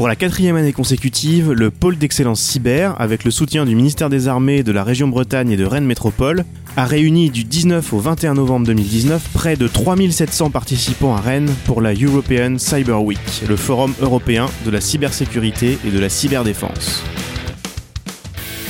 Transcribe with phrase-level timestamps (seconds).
[0.00, 4.28] Pour la quatrième année consécutive, le pôle d'excellence cyber, avec le soutien du ministère des
[4.28, 6.46] Armées, de la région Bretagne et de Rennes Métropole,
[6.78, 11.82] a réuni du 19 au 21 novembre 2019 près de 3700 participants à Rennes pour
[11.82, 17.02] la European Cyber Week, le forum européen de la cybersécurité et de la cyberdéfense.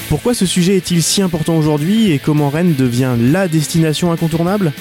[0.09, 4.73] Pourquoi ce sujet est-il si important aujourd'hui et comment Rennes devient la destination incontournable?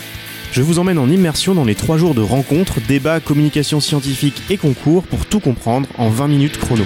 [0.52, 4.58] Je vous emmène en immersion dans les trois jours de rencontres, débats, communication scientifique et
[4.58, 6.84] concours pour tout comprendre en 20 minutes chrono.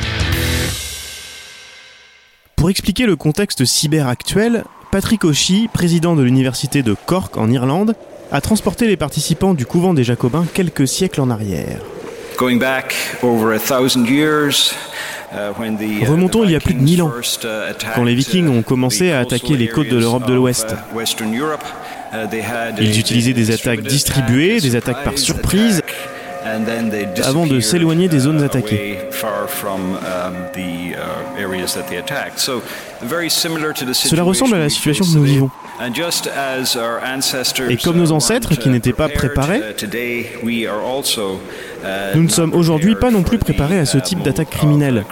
[2.55, 7.95] Pour expliquer le contexte cyber actuel, Patrick Auchy, président de l'université de Cork en Irlande,
[8.31, 11.79] a transporté les participants du couvent des Jacobins quelques siècles en arrière.
[15.33, 17.11] Uh, Remontons il y a plus de 1000 ans,
[17.95, 20.75] quand les Vikings ont commencé à attaquer les côtes de l'Europe de l'Ouest.
[22.79, 25.81] Ils utilisaient des attaques distribuées, des attaques par surprise,
[27.23, 28.99] avant de s'éloigner des zones attaquées.
[33.93, 35.49] Cela ressemble à la situation que nous vivons.
[37.69, 39.61] Et comme nos ancêtres qui n'étaient pas préparés,
[42.15, 45.03] nous ne sommes aujourd'hui pas non plus préparés à ce type d'attaque criminelle.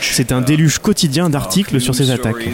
[0.00, 2.48] C'est un déluge quotidien d'articles sur ces attaques.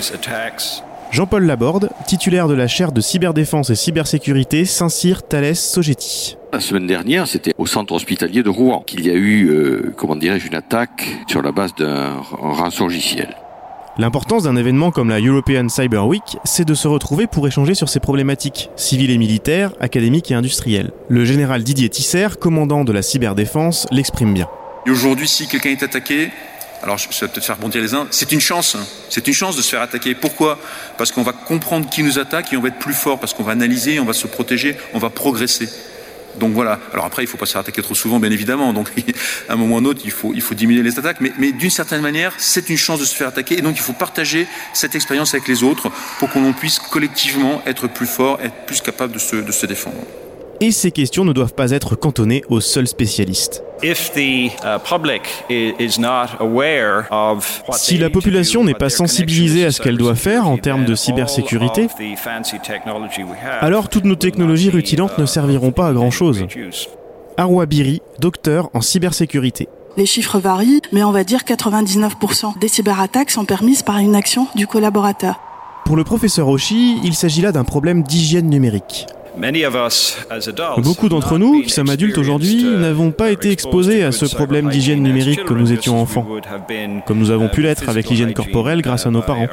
[1.10, 6.36] Jean-Paul Laborde, titulaire de la chaire de cyberdéfense et cybersécurité Saint-Cyr Thalès Sogeti.
[6.52, 10.14] La semaine dernière, c'était au centre hospitalier de Rouen qu'il y a eu, euh, comment
[10.14, 13.36] dirais-je, une attaque sur la base d'un rançon logiciel.
[13.98, 17.88] L'importance d'un événement comme la European Cyber Week, c'est de se retrouver pour échanger sur
[17.88, 20.92] ces problématiques, civiles et militaires, académiques et industrielles.
[21.08, 24.46] Le général Didier Tisser, commandant de la cyberdéfense, l'exprime bien.
[24.86, 26.30] Aujourd'hui, si quelqu'un est attaqué,
[26.82, 28.86] alors je vais peut-être faire bondir les uns, c'est une chance, hein.
[29.10, 30.14] c'est une chance de se faire attaquer.
[30.14, 30.58] Pourquoi?
[30.96, 33.42] Parce qu'on va comprendre qui nous attaque et on va être plus fort, parce qu'on
[33.42, 35.68] va analyser, on va se protéger, on va progresser.
[36.36, 36.78] Donc voilà.
[36.92, 38.72] Alors après, il faut pas se faire attaquer trop souvent, bien évidemment.
[38.72, 38.90] Donc
[39.48, 41.20] à un moment ou à un autre, il faut, il faut diminuer les attaques.
[41.20, 43.58] Mais, mais d'une certaine manière, c'est une chance de se faire attaquer.
[43.58, 47.88] Et donc il faut partager cette expérience avec les autres pour qu'on puisse collectivement être
[47.88, 49.98] plus fort, être plus capable de se, de se défendre.
[50.62, 53.62] Et ces questions ne doivent pas être cantonnées aux seuls spécialistes.
[53.82, 53.88] Uh,
[57.72, 61.88] si la population n'est pas sensibilisée à ce qu'elle doit faire en termes de cybersécurité,
[63.60, 66.46] alors toutes nos technologies rutilantes ne serviront pas à grand-chose.
[67.38, 69.66] Arwa Biri, docteur en cybersécurité.
[69.96, 74.46] Les chiffres varient, mais on va dire 99% des cyberattaques sont permises par une action
[74.54, 75.40] du collaborateur.
[75.86, 79.06] Pour le professeur Oshi, il s'agit là d'un problème d'hygiène numérique.
[80.78, 85.02] Beaucoup d'entre nous, qui sommes adultes aujourd'hui, n'avons pas été exposés à ce problème d'hygiène
[85.02, 86.26] numérique que nous étions enfants,
[87.06, 89.48] comme nous avons pu l'être avec l'hygiène corporelle grâce à nos parents.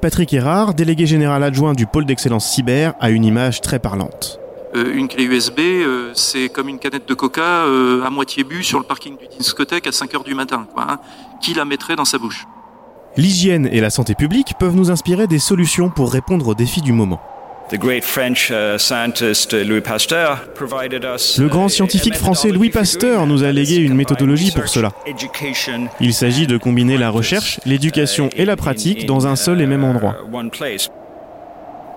[0.00, 4.40] Patrick Erard, délégué général adjoint du pôle d'excellence cyber, a une image très parlante.
[4.74, 8.62] Euh, une clé USB, euh, c'est comme une canette de coca euh, à moitié bu
[8.62, 10.66] sur le parking du discothèque à 5 heures du matin.
[10.76, 10.98] Hein.
[11.40, 12.46] Qui la mettrait dans sa bouche?
[13.16, 16.92] L'hygiène et la santé publique peuvent nous inspirer des solutions pour répondre aux défis du
[16.92, 17.20] moment.
[17.72, 17.76] Uh,
[21.38, 24.90] Le grand scientifique français Louis Pasteur nous a légué une méthodologie pour cela.
[26.00, 29.84] Il s'agit de combiner la recherche, l'éducation et la pratique dans un seul et même
[29.84, 30.16] endroit.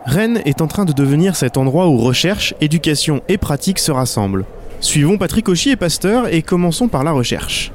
[0.05, 4.45] Rennes est en train de devenir cet endroit où recherche, éducation et pratique se rassemblent.
[4.79, 7.71] Suivons Patrick Auchy et Pasteur et commençons par la recherche.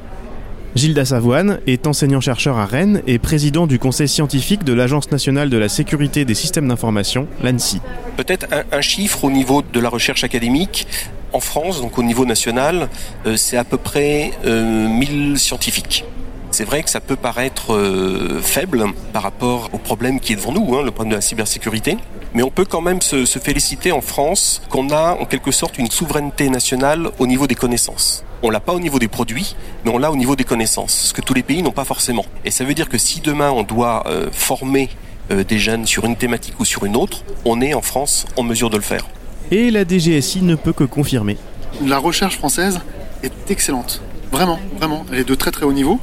[0.78, 5.56] Gilda Savoine est enseignant-chercheur à Rennes et président du conseil scientifique de l'Agence nationale de
[5.56, 7.80] la sécurité des systèmes d'information, l'ANSI.
[8.16, 10.86] Peut-être un, chiffre au niveau de la recherche académique.
[11.32, 12.88] En France, donc au niveau national,
[13.26, 16.04] euh, c'est à peu près 1000 euh, scientifiques.
[16.52, 20.52] C'est vrai que ça peut paraître euh, faible par rapport au problème qui est devant
[20.52, 21.96] nous, hein, le problème de la cybersécurité.
[22.34, 25.78] Mais on peut quand même se, se féliciter en France qu'on a en quelque sorte
[25.78, 28.24] une souveraineté nationale au niveau des connaissances.
[28.42, 31.12] On l'a pas au niveau des produits, mais on l'a au niveau des connaissances, ce
[31.12, 32.24] que tous les pays n'ont pas forcément.
[32.44, 34.90] Et ça veut dire que si demain on doit euh, former
[35.30, 38.42] euh, des jeunes sur une thématique ou sur une autre, on est en France en
[38.42, 39.06] mesure de le faire.
[39.50, 41.36] Et la DGSI ne peut que confirmer.
[41.84, 42.80] La recherche française
[43.22, 44.02] est excellente.
[44.30, 45.04] Vraiment, vraiment.
[45.10, 45.98] Elle est de très très haut niveau.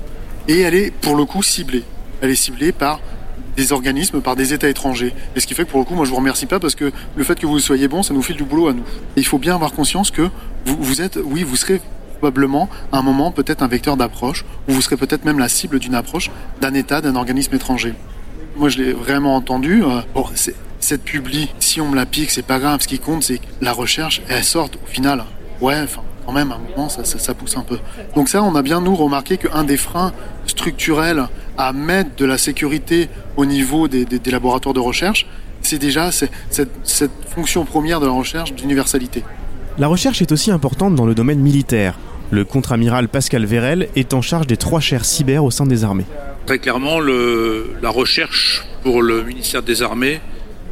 [0.47, 1.83] Et elle est pour le coup ciblée.
[2.21, 2.99] Elle est ciblée par
[3.55, 5.13] des organismes, par des États étrangers.
[5.35, 6.91] Et ce qui fait que pour le coup, moi je vous remercie pas parce que
[7.15, 8.83] le fait que vous soyez bon, ça nous file du boulot à nous.
[9.15, 10.29] Et il faut bien avoir conscience que
[10.65, 11.81] vous, êtes, oui, vous serez
[12.19, 15.95] probablement un moment peut-être un vecteur d'approche, ou vous serez peut-être même la cible d'une
[15.95, 16.31] approche
[16.61, 17.93] d'un État, d'un organisme étranger.
[18.55, 19.83] Moi, je l'ai vraiment entendu.
[19.83, 20.25] Euh, bon,
[20.79, 22.81] cette publi, si on me la pique, c'est pas grave.
[22.81, 25.25] Ce qui compte, c'est que la recherche, elle sorte au final.
[25.59, 27.79] Ouais, enfin, quand même, à un moment, ça, ça, pousse un peu.
[28.15, 30.13] Donc ça, on a bien, nous, remarqué qu'un des freins
[30.45, 35.27] structurels à mettre de la sécurité au niveau des, des, laboratoires de recherche,
[35.61, 36.31] c'est déjà cette,
[36.83, 39.23] cette fonction première de la recherche d'universalité.
[39.77, 41.97] La recherche est aussi importante dans le domaine militaire.
[42.31, 46.05] Le contre-amiral Pascal Vérel est en charge des trois chaires cyber au sein des armées.
[46.45, 50.21] Très clairement, le, la recherche pour le ministère des Armées,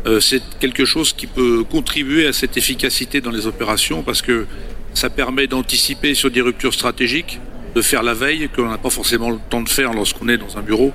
[0.06, 4.46] euh, c'est quelque chose qui peut contribuer à cette efficacité dans les opérations parce que
[4.94, 7.40] ça permet d'anticiper sur des ruptures stratégiques,
[7.76, 10.38] de faire la veille que l'on n'a pas forcément le temps de faire lorsqu'on est
[10.38, 10.92] dans un bureau.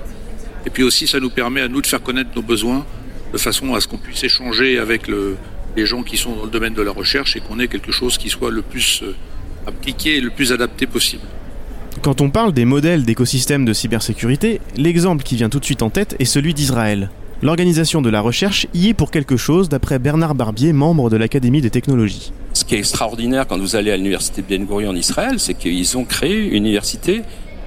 [0.65, 2.85] Et puis aussi, ça nous permet à nous de faire connaître nos besoins
[3.31, 5.37] de façon à ce qu'on puisse échanger avec le,
[5.75, 8.17] les gens qui sont dans le domaine de la recherche et qu'on ait quelque chose
[8.17, 9.15] qui soit le plus euh,
[9.67, 11.23] appliqué et le plus adapté possible.
[12.01, 15.89] Quand on parle des modèles d'écosystèmes de cybersécurité, l'exemple qui vient tout de suite en
[15.89, 17.09] tête est celui d'Israël.
[17.41, 21.61] L'organisation de la recherche y est pour quelque chose d'après Bernard Barbier, membre de l'Académie
[21.61, 22.33] des technologies.
[22.51, 25.53] Ce qui est extraordinaire quand vous allez à l'université de Ben Gurion en Israël, c'est
[25.53, 27.21] qu'ils ont créé une université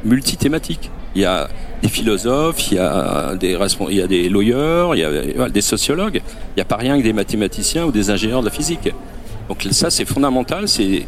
[0.05, 0.91] multithématique.
[1.15, 1.49] Il y a
[1.81, 3.57] des philosophes, il y a des,
[3.89, 6.17] il y a des lawyers, il y a des sociologues.
[6.17, 8.93] Il n'y a pas rien que des mathématiciens ou des ingénieurs de la physique.
[9.49, 10.69] Donc ça, c'est fondamental.
[10.69, 11.07] C'est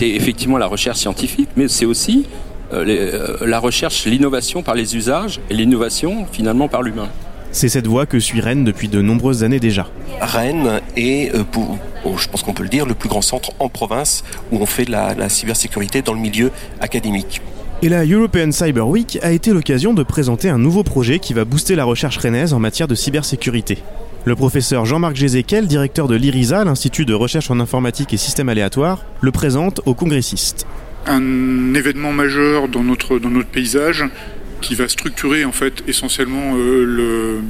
[0.00, 2.26] effectivement la recherche scientifique, mais c'est aussi
[2.72, 7.08] euh, euh, la recherche, l'innovation par les usages et l'innovation finalement par l'humain.
[7.52, 9.86] C'est cette voie que suit Rennes depuis de nombreuses années déjà.
[10.20, 11.78] Rennes est, euh, pour,
[12.16, 14.88] je pense qu'on peut le dire, le plus grand centre en province où on fait
[14.88, 16.50] la, la cybersécurité dans le milieu
[16.80, 17.42] académique.
[17.82, 21.44] Et la European Cyber Week a été l'occasion de présenter un nouveau projet qui va
[21.44, 23.78] booster la recherche rennaise en matière de cybersécurité.
[24.24, 29.04] Le professeur Jean-Marc Gézéquel, directeur de l'IRISA, l'Institut de recherche en informatique et systèmes aléatoires,
[29.20, 30.64] le présente aux congressistes.
[31.06, 34.04] Un événement majeur dans notre, dans notre paysage
[34.62, 37.40] qui va structurer en fait essentiellement euh,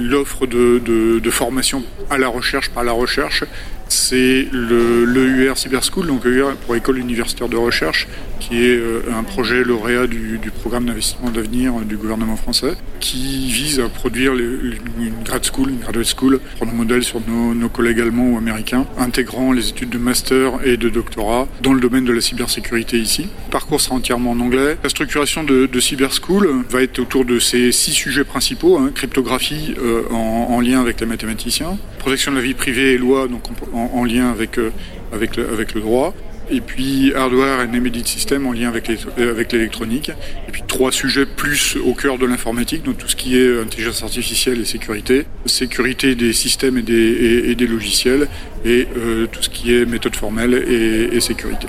[0.00, 3.44] l'offre de, de, de, formation à la recherche par la recherche
[3.88, 8.08] c'est l'EUR Cyber School, donc EUR pour École universitaire de recherche,
[8.40, 13.80] qui est euh, un projet lauréat du, programme d'investissement d'avenir du gouvernement français, qui vise
[13.80, 18.38] à produire une grad school, une graduate school, prendre modèle sur nos, collègues allemands ou
[18.38, 22.98] américains, intégrant les études de master et de doctorat dans le domaine de la cybersécurité
[22.98, 23.28] ici.
[23.46, 24.76] Le parcours sera entièrement en anglais.
[24.82, 29.74] La structuration de, Cyber School va être autour de ces six sujets principaux, hein, cryptographie
[29.78, 34.04] euh, en, lien avec les mathématiciens, protection de la vie privée et loi, donc en,
[34.04, 34.70] lien avec, euh,
[35.10, 36.14] avec, le, avec le droit,
[36.50, 40.10] et puis hardware et embedded system en lien avec, euh, avec l'électronique,
[40.46, 44.02] et puis trois sujets plus au cœur de l'informatique, donc tout ce qui est intelligence
[44.02, 48.28] artificielle et sécurité, sécurité des systèmes et des, et, des logiciels,
[48.66, 51.68] et euh, tout ce qui est méthode formelle et, et sécurité.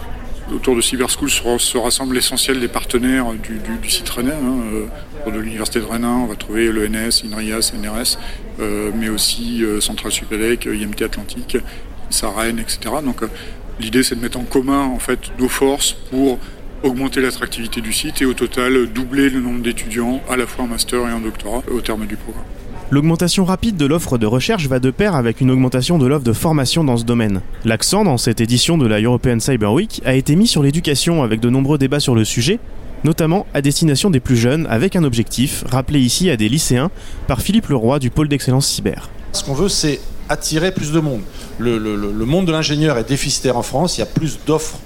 [0.53, 4.31] Autour de Cyberschool se, se rassemble l'essentiel des partenaires du, du, du site Rennes.
[4.31, 4.87] Hein,
[5.19, 8.19] autour de l'université de Rennes, on va trouver l'ENS, INRIAS, NRS,
[8.59, 11.57] euh, mais aussi euh, Centrale Supélec, IMT Atlantique,
[12.11, 12.79] Sarenne, etc.
[13.03, 13.27] Donc euh,
[13.79, 16.37] l'idée c'est de mettre en commun en fait nos forces pour
[16.83, 20.67] augmenter l'attractivité du site et au total doubler le nombre d'étudiants à la fois en
[20.67, 22.45] master et en doctorat au terme du programme.
[22.91, 26.33] L'augmentation rapide de l'offre de recherche va de pair avec une augmentation de l'offre de
[26.33, 27.41] formation dans ce domaine.
[27.63, 31.39] L'accent dans cette édition de la European Cyber Week a été mis sur l'éducation avec
[31.39, 32.59] de nombreux débats sur le sujet,
[33.03, 36.91] notamment à destination des plus jeunes avec un objectif, rappelé ici à des lycéens
[37.27, 39.09] par Philippe Leroy du pôle d'excellence cyber.
[39.31, 39.99] Ce qu'on veut, c'est
[40.29, 41.21] attirer plus de monde.
[41.57, 41.79] Le,
[42.25, 44.77] monde de l'ingénieur est déficitaire en France, il y a plus d'offres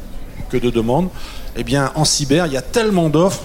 [0.50, 1.10] que de demandes.
[1.58, 3.44] Eh bien, en cyber, il y a tellement d'offres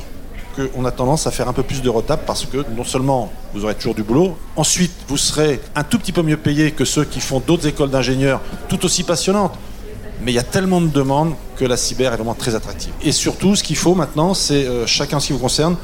[0.54, 3.64] qu'on a tendance à faire un peu plus de retard parce que non seulement vous
[3.64, 7.04] aurez toujours du boulot, ensuite vous serez un tout petit peu mieux payé que ceux
[7.04, 9.54] qui font d'autres écoles d'ingénieurs tout aussi passionnantes.
[10.22, 12.92] Mais il y a tellement de demandes que la cyber est vraiment très attractive.
[13.02, 15.76] Et surtout, ce qu'il faut maintenant, c'est euh, chacun ce qui vous concerne,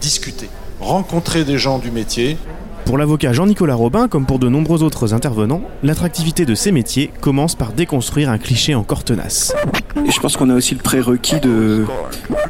[0.00, 0.48] discuter,
[0.80, 2.36] rencontrer des gens du métier,
[2.84, 7.54] pour l'avocat Jean-Nicolas Robin, comme pour de nombreux autres intervenants, l'attractivité de ces métiers commence
[7.54, 9.54] par déconstruire un cliché encore tenace.
[10.08, 11.84] Je pense qu'on a aussi le prérequis de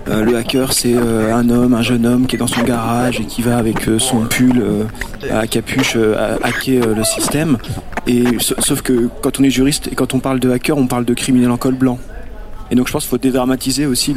[0.09, 3.21] euh, le hacker, c'est euh, un homme, un jeune homme qui est dans son garage
[3.21, 4.62] et qui va avec euh, son pull
[5.31, 5.97] à capuche
[6.43, 7.59] hacker le système.
[8.07, 11.05] Et sauf que quand on est juriste et quand on parle de hacker, on parle
[11.05, 11.99] de criminel en col blanc.
[12.71, 14.14] Et donc je pense qu'il faut dédramatiser aussi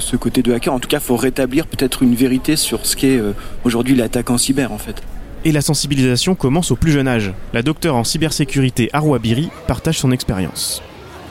[0.00, 0.72] ce côté de hacker.
[0.72, 3.20] En tout cas, il faut rétablir peut-être une vérité sur ce qu'est
[3.64, 5.02] aujourd'hui l'attaque en cyber en fait
[5.44, 7.32] et la sensibilisation commence au plus jeune âge.
[7.52, 10.82] La docteure en cybersécurité Arwa Biri partage son expérience.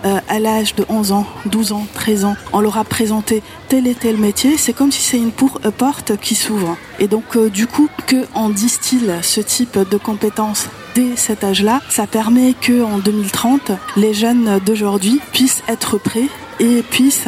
[0.06, 3.88] Euh, à l'âge de 11 ans, 12 ans, 13 ans, on leur a présenté tel
[3.88, 5.32] et tel métier, c'est comme si c'est une
[5.66, 6.78] euh, porte qui s'ouvre.
[7.00, 12.06] Et donc euh, du coup, qu'on distille ce type de compétences dès cet âge-là, ça
[12.06, 17.28] permet que en 2030, les jeunes d'aujourd'hui puissent être prêts et puissent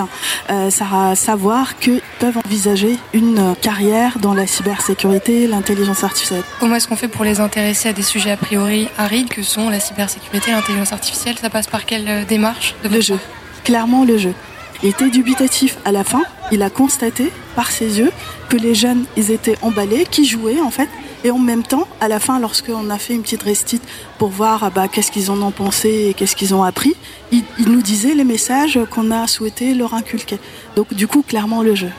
[0.50, 6.44] euh, savoir qu'ils peuvent envisager une carrière dans la cybersécurité, l'intelligence artificielle.
[6.60, 9.70] Comment est-ce qu'on fait pour les intéresser à des sujets a priori arides que sont
[9.70, 11.38] la cybersécurité, l'intelligence artificielle?
[11.40, 13.20] Ça passe par quelle euh, démarche Le jeu.
[13.64, 14.34] Clairement le jeu.
[14.84, 16.24] Il était dubitatif à la fin.
[16.52, 18.12] Il a constaté par ses yeux
[18.50, 20.90] que les jeunes, ils étaient emballés, qui jouaient en fait,
[21.24, 23.84] Et en même temps, à la fin, lorsqu'on a fait une petite restite
[24.18, 26.96] pour voir ah bah, qu'est-ce qu'ils en ont pensé et qu'est-ce qu'ils ont appris,
[27.32, 30.38] ils, ils nous disaient les messages qu'on a souhaité leur inculquer.
[30.76, 31.90] Donc du coup, clairement le jeu.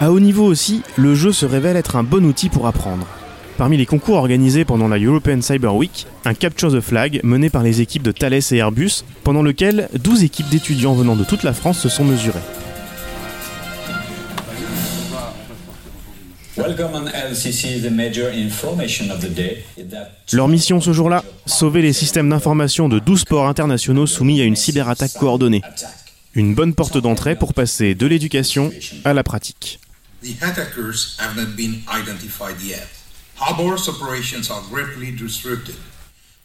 [0.00, 3.06] À haut niveau aussi, le jeu se révèle être un bon outil pour apprendre.
[3.56, 7.62] Parmi les concours organisés pendant la European Cyber Week, un Capture the Flag mené par
[7.62, 11.54] les équipes de Thales et Airbus, pendant lequel 12 équipes d'étudiants venant de toute la
[11.54, 12.38] France se sont mesurées.
[20.32, 24.56] Leur mission ce jour-là Sauver les systèmes d'information de 12 ports internationaux soumis à une
[24.56, 25.62] cyberattaque coordonnée.
[26.34, 28.70] Une bonne porte d'entrée pour passer de l'éducation
[29.04, 29.80] à la pratique.
[30.22, 30.34] The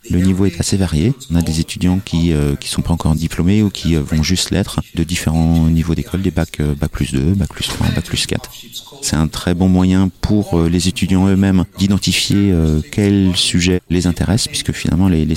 [0.10, 1.14] Le niveau est assez varié.
[1.32, 4.24] On a des étudiants qui euh, qui sont pas encore diplômés ou qui euh, vont
[4.24, 7.88] juste l'être de différents niveaux d'école, des bacs euh, bac plus 2, bac plus 3,
[7.90, 8.50] bac plus 4.
[9.02, 12.54] C'est un très bon moyen pour euh, les étudiants eux-mêmes d'identifier
[12.92, 15.36] quels sujets les intéressent, puisque finalement les, les,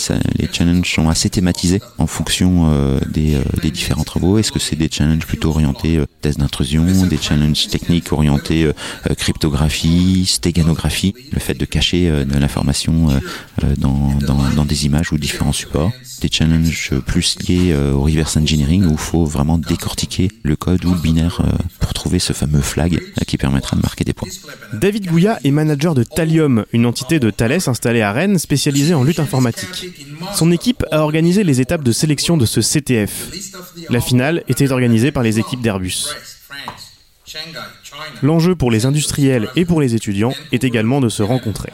[0.53, 2.71] challenges sont assez thématisés en fonction
[3.09, 4.39] des, des, différents travaux.
[4.39, 8.71] Est-ce que c'est des challenges plutôt orientés tests d'intrusion, des challenges techniques orientés
[9.17, 13.09] cryptographie, stéganographie, le fait de cacher de l'information
[13.79, 14.13] dans,
[14.57, 15.93] dans des images ou différents supports.
[16.21, 20.95] Des challenges plus liés au reverse engineering où il faut vraiment décortiquer le code ou
[20.95, 21.43] le binaire
[21.81, 24.29] pour trouver ce fameux flag qui permettra de marquer des points.
[24.73, 29.05] David Gouya est manager de Talium, une entité de Thales installée à Rennes spécialisée en
[29.05, 29.91] lutte informatique.
[30.35, 33.31] Son équipe a organisé les étapes de sélection de ce CTF.
[33.91, 36.07] La finale était organisée par les équipes d'Airbus.
[38.23, 41.73] L'enjeu pour les industriels et pour les étudiants est également de se rencontrer.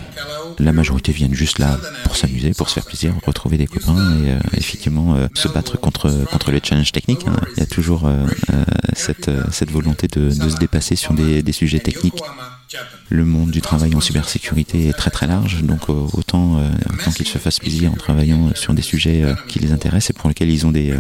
[0.61, 4.33] La majorité viennent juste là pour s'amuser, pour se faire plaisir, retrouver des copains et
[4.33, 7.27] euh, effectivement euh, se battre contre contre les challenges techniques.
[7.27, 7.37] Hein.
[7.57, 8.27] Il y a toujours euh,
[8.93, 12.23] cette cette volonté de, de se dépasser sur des, des sujets techniques.
[13.09, 17.27] Le monde du travail en cybersécurité est très très large, donc autant, euh, autant qu'ils
[17.27, 20.51] se fassent plaisir en travaillant sur des sujets euh, qui les intéressent et pour lesquels
[20.51, 20.99] ils ont des, euh,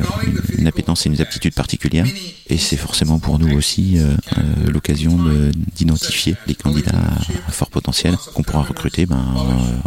[0.59, 2.07] une appétence et une aptitude particulières.
[2.49, 3.99] Et c'est forcément pour nous aussi
[4.67, 5.17] l'occasion
[5.77, 6.99] d'identifier les candidats
[7.47, 9.25] à fort potentiel qu'on pourra recruter ben,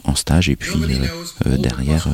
[0.06, 0.80] en stage et puis
[1.46, 2.08] derrière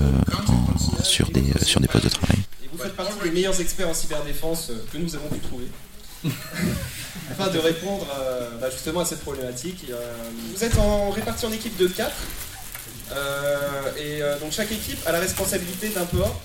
[0.47, 2.39] en, sur, des, sur des postes de travail.
[2.63, 5.67] Et vous faites partie des meilleurs experts en cyberdéfense que nous avons pu trouver.
[7.39, 9.85] afin de répondre euh, bah, justement à cette problématique.
[9.89, 9.95] Euh,
[10.53, 12.11] vous êtes en, répartis en équipe de 4
[13.11, 13.57] euh,
[13.97, 16.39] et donc chaque équipe a la responsabilité d'un port.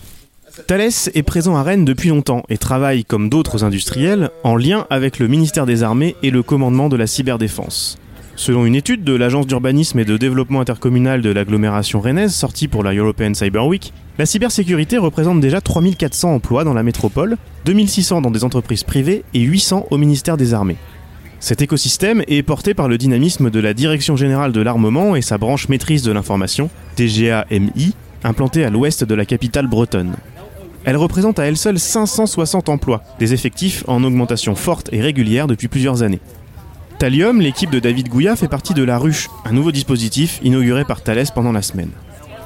[0.66, 5.18] Thales est présent à Rennes depuis longtemps et travaille, comme d'autres industriels, en lien avec
[5.18, 7.98] le ministère des Armées et le commandement de la cyberdéfense.
[8.36, 12.82] Selon une étude de l'Agence d'urbanisme et de développement intercommunal de l'agglomération rennaise sortie pour
[12.82, 18.32] la European Cyber Week, la cybersécurité représente déjà 3400 emplois dans la métropole, 2600 dans
[18.32, 20.76] des entreprises privées et 800 au ministère des Armées.
[21.38, 25.38] Cet écosystème est porté par le dynamisme de la Direction générale de l'armement et sa
[25.38, 30.14] branche maîtrise de l'information, DGA-MI, implantée à l'ouest de la capitale bretonne.
[30.84, 35.68] Elle représente à elle seule 560 emplois, des effectifs en augmentation forte et régulière depuis
[35.68, 36.20] plusieurs années.
[36.98, 41.02] Thallium, l'équipe de David Gouya fait partie de la Ruche, un nouveau dispositif inauguré par
[41.02, 41.90] Thales pendant la semaine.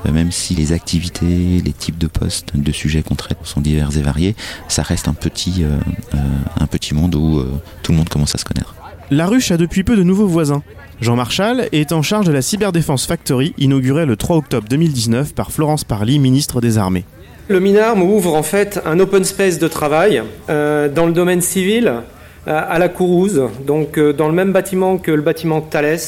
[0.06, 3.96] Euh, même si les activités, les types de postes, de sujets qu'on traite sont divers
[3.96, 4.34] et variés,
[4.68, 5.78] ça reste un petit, euh,
[6.14, 6.18] euh,
[6.60, 8.74] un petit monde où euh, tout le monde commence à se connaître.
[9.10, 10.62] La Ruche a depuis peu de nouveaux voisins.
[11.00, 15.52] Jean Marchal est en charge de la Cyberdéfense Factory, inaugurée le 3 octobre 2019 par
[15.52, 17.04] Florence Parly, ministre des Armées.
[17.48, 22.02] Le MINARM ouvre en fait un open space de travail euh, dans le domaine civil
[22.48, 25.98] à la Courouse, donc euh, dans le même bâtiment que le bâtiment Thales,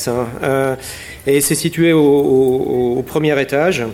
[0.43, 0.75] euh,
[1.27, 3.85] et c'est situé au, au, premier étage,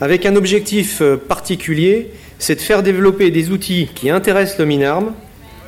[0.00, 5.12] avec un objectif euh, particulier, c'est de faire développer des outils qui intéressent le MINARM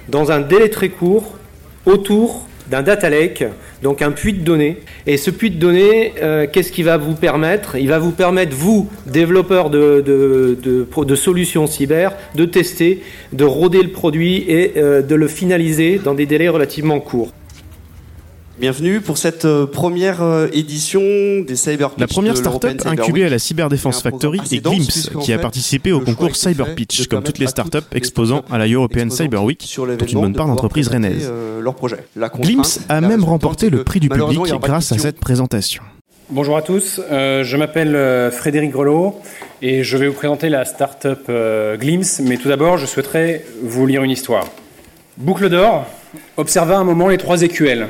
[0.09, 1.39] dans un délai très court
[1.87, 3.45] autour d'un data lake,
[3.83, 4.79] donc un puits de données.
[5.07, 7.77] Et ce puits de données, euh, qu'est-ce qu'il va vous permettre?
[7.77, 14.45] Il va vous permettre, vous, développeurs de, solutions cyber, de tester, de roder le produit
[14.49, 17.33] et euh, de le finaliser dans des délais relativement courts.
[18.61, 21.01] Bienvenue pour cette euh, première euh, édition
[21.47, 25.39] des Cyber Pitch La première start-up incubée à la Cyberdéfense Factory est Glimpse, qui a
[25.39, 29.77] participé au concours Cyber Pitch, comme toutes les start-up exposant à la European Cyber Week,
[29.77, 31.33] dont une bonne part d'entreprises rennaises.
[32.41, 35.85] Glimpse a même remporté le prix du public grâce à cette présentation.
[36.29, 39.21] Bonjour à tous, euh, je m'appelle Frédéric Grelot
[39.63, 41.31] et je vais vous présenter la start-up
[41.79, 44.49] Glimpse, mais tout d'abord je souhaiterais vous lire une histoire.
[45.17, 45.87] Boucle d'or
[46.37, 47.87] observa un moment les trois écuelles.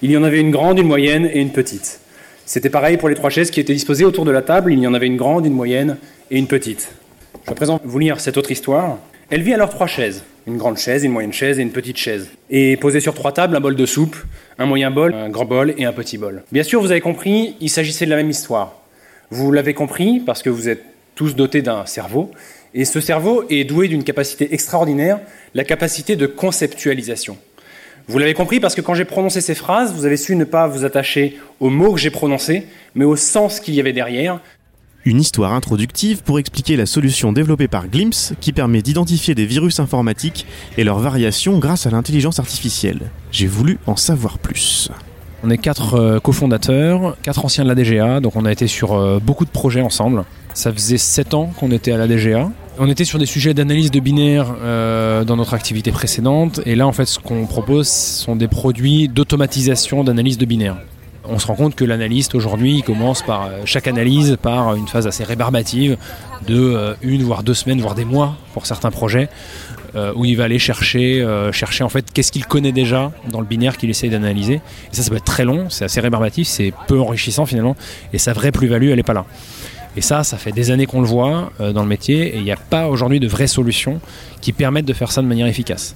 [0.00, 1.98] Il y en avait une grande, une moyenne et une petite.
[2.46, 4.72] C'était pareil pour les trois chaises qui étaient disposées autour de la table.
[4.72, 5.96] Il y en avait une grande, une moyenne
[6.30, 6.92] et une petite.
[7.42, 8.98] Je vais à présent vous lire cette autre histoire.
[9.28, 12.28] Elle vit alors trois chaises, Une grande chaise, une moyenne chaise et une petite chaise.
[12.48, 14.16] Et posé sur trois tables, un bol de soupe,
[14.60, 16.44] un moyen bol, un grand bol et un petit bol.
[16.52, 18.80] Bien sûr, vous avez compris, il s'agissait de la même histoire.
[19.30, 20.84] Vous l'avez compris parce que vous êtes
[21.16, 22.30] tous dotés d'un cerveau.
[22.72, 25.18] Et ce cerveau est doué d'une capacité extraordinaire,
[25.54, 27.36] la capacité de conceptualisation.
[28.08, 30.66] Vous l'avez compris parce que quand j'ai prononcé ces phrases, vous avez su ne pas
[30.66, 34.40] vous attacher aux mots que j'ai prononcés, mais au sens qu'il y avait derrière.
[35.04, 39.78] Une histoire introductive pour expliquer la solution développée par Glimpse qui permet d'identifier des virus
[39.78, 40.46] informatiques
[40.78, 43.10] et leurs variations grâce à l'intelligence artificielle.
[43.30, 44.90] J'ai voulu en savoir plus.
[45.44, 48.94] On est quatre euh, cofondateurs, quatre anciens de la DGA, donc on a été sur
[48.94, 50.24] euh, beaucoup de projets ensemble.
[50.54, 52.50] Ça faisait sept ans qu'on était à la DGA.
[52.80, 56.86] On était sur des sujets d'analyse de binaire euh, dans notre activité précédente, et là
[56.86, 60.76] en fait ce qu'on propose sont des produits d'automatisation d'analyse de binaire.
[61.24, 65.08] On se rend compte que l'analyste aujourd'hui commence par euh, chaque analyse par une phase
[65.08, 65.96] assez rébarbative
[66.46, 69.28] de euh, une voire deux semaines voire des mois pour certains projets
[70.14, 73.76] où il va aller chercher chercher en fait qu'est-ce qu'il connaît déjà dans le binaire
[73.76, 74.60] qu'il essaye d'analyser.
[74.92, 77.74] Et ça ça peut être très long, c'est assez rébarbatif, c'est peu enrichissant finalement
[78.12, 79.24] et sa vraie plus-value elle est pas là.
[79.96, 82.44] Et ça, ça fait des années qu'on le voit euh, dans le métier et il
[82.44, 84.00] n'y a pas aujourd'hui de vraies solutions
[84.40, 85.94] qui permettent de faire ça de manière efficace.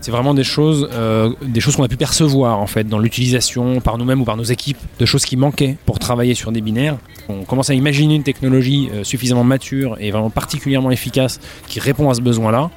[0.00, 3.80] C'est vraiment des choses, euh, des choses qu'on a pu percevoir en fait dans l'utilisation
[3.80, 6.96] par nous-mêmes ou par nos équipes, de choses qui manquaient pour travailler sur des binaires.
[7.28, 12.08] On commence à imaginer une technologie euh, suffisamment mature et vraiment particulièrement efficace qui répond
[12.10, 12.70] à ce besoin-là.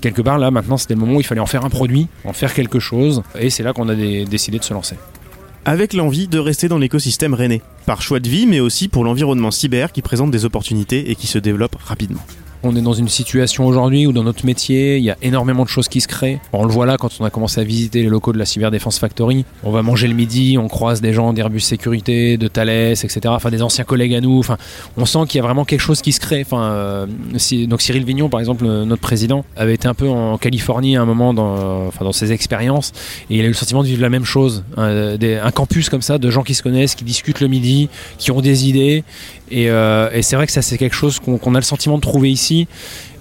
[0.00, 2.32] Quelque part là, maintenant, c'était le moment où il fallait en faire un produit, en
[2.32, 4.96] faire quelque chose, et c'est là qu'on a dé- décidé de se lancer.
[5.64, 9.52] Avec l'envie de rester dans l'écosystème rennais, par choix de vie mais aussi pour l'environnement
[9.52, 12.22] cyber qui présente des opportunités et qui se développe rapidement.
[12.64, 15.68] On est dans une situation aujourd'hui où dans notre métier, il y a énormément de
[15.68, 16.38] choses qui se créent.
[16.52, 18.70] On le voit là quand on a commencé à visiter les locaux de la Cyber
[18.70, 19.44] Defense Factory.
[19.64, 23.20] On va manger le midi, on croise des gens d'Airbus Sécurité, de Thales, etc.
[23.26, 24.44] Enfin, des anciens collègues à nous.
[24.96, 26.42] On sent qu'il y a vraiment quelque chose qui se crée.
[26.46, 27.06] Enfin, euh,
[27.66, 31.06] donc Cyril Vignon, par exemple, notre président, avait été un peu en Californie à un
[31.06, 32.92] moment dans, ses expériences
[33.30, 34.62] et il a eu le sentiment de vivre la même chose.
[34.76, 37.88] Un, campus comme ça de gens qui se connaissent, qui discutent le midi,
[38.18, 39.02] qui ont des idées.
[39.50, 42.30] Et, euh, c'est vrai que ça, c'est quelque chose qu'on a le sentiment de trouver
[42.30, 42.51] ici.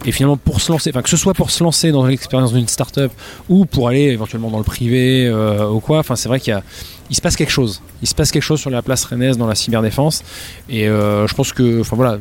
[0.06, 2.68] Et finalement, pour se lancer, enfin que ce soit pour se lancer dans l'expérience d'une
[2.68, 3.12] start-up
[3.50, 6.56] ou pour aller éventuellement dans le privé euh, ou quoi, enfin c'est vrai qu'il y
[6.56, 6.64] a,
[7.12, 7.82] se passe quelque chose.
[8.02, 10.24] Il se passe quelque chose sur la place rennaise dans la cyberdéfense.
[10.70, 12.18] Et euh, je pense que, enfin voilà,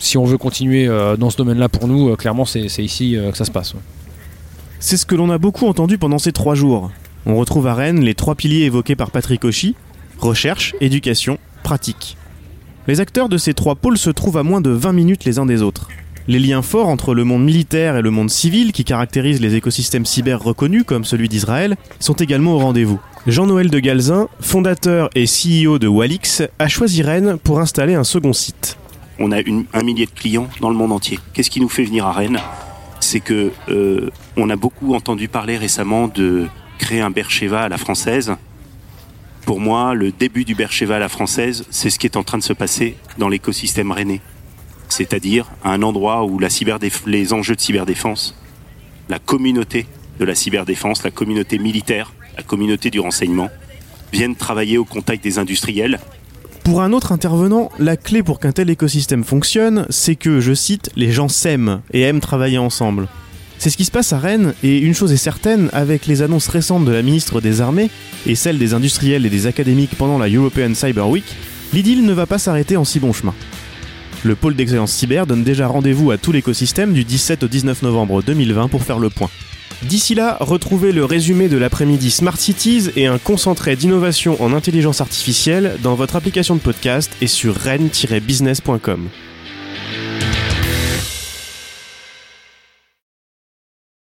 [0.00, 3.44] si on veut continuer euh, dans ce domaine-là pour nous, clairement c'est ici que ça
[3.44, 3.74] se passe.
[4.80, 6.90] C'est ce que l'on a beaucoup entendu pendant ces trois jours.
[7.26, 9.76] On retrouve à Rennes les trois piliers évoqués par Patrick Auchy
[10.20, 12.16] recherche, éducation, pratique.
[12.86, 15.46] Les acteurs de ces trois pôles se trouvent à moins de 20 minutes les uns
[15.46, 15.88] des autres.
[16.30, 20.06] Les liens forts entre le monde militaire et le monde civil qui caractérisent les écosystèmes
[20.06, 23.00] cyber reconnus comme celui d'Israël sont également au rendez-vous.
[23.26, 28.32] Jean-Noël de Galzin, fondateur et CEO de Walix, a choisi Rennes pour installer un second
[28.32, 28.78] site.
[29.18, 31.18] On a un millier de clients dans le monde entier.
[31.34, 32.38] Qu'est-ce qui nous fait venir à Rennes?
[33.00, 36.46] C'est que euh, on a beaucoup entendu parler récemment de
[36.78, 38.36] créer un Bercheva à la française.
[39.46, 42.38] Pour moi, le début du Bercheva à la française, c'est ce qui est en train
[42.38, 44.20] de se passer dans l'écosystème rennais.
[44.90, 46.38] C'est-à-dire un endroit où
[47.06, 48.34] les enjeux de cyberdéfense,
[49.08, 49.86] la communauté
[50.18, 53.48] de la cyberdéfense, la communauté militaire, la communauté du renseignement,
[54.12, 56.00] viennent travailler au contact des industriels
[56.64, 60.90] Pour un autre intervenant, la clé pour qu'un tel écosystème fonctionne, c'est que, je cite,
[60.96, 63.08] les gens s'aiment et aiment travailler ensemble.
[63.58, 66.48] C'est ce qui se passe à Rennes, et une chose est certaine, avec les annonces
[66.48, 67.90] récentes de la ministre des Armées
[68.26, 71.24] et celles des industriels et des académiques pendant la European Cyber Week,
[71.72, 73.34] l'idylle ne va pas s'arrêter en si bon chemin.
[74.22, 78.22] Le pôle d'excellence cyber donne déjà rendez-vous à tout l'écosystème du 17 au 19 novembre
[78.22, 79.30] 2020 pour faire le point.
[79.82, 85.00] D'ici là, retrouvez le résumé de l'après-midi Smart Cities et un concentré d'innovation en intelligence
[85.00, 89.08] artificielle dans votre application de podcast et sur rennes-business.com.